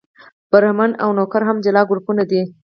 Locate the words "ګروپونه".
1.89-2.23